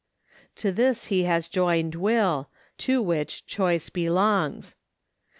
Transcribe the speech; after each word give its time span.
To 0.55 0.71
this 0.71 1.05
he 1.13 1.25
has 1.25 1.47
joined 1.47 1.93
will, 1.93 2.49
to 2.79 3.03
which 3.03 3.45
choice 3.45 3.91
belongs. 3.91 4.75